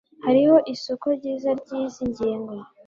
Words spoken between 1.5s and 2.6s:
ryizi ngingo.